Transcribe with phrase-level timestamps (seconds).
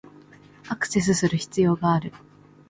[0.67, 2.11] アクセスする必要がある